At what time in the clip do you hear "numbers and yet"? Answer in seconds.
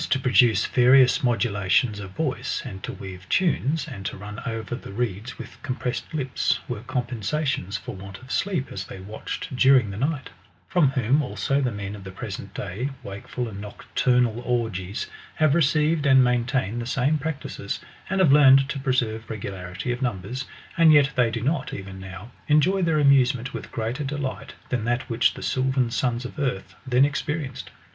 20.01-21.11